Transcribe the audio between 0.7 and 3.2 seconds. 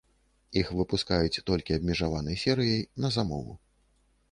выпускаюць толькі абмежаванай серыяй, на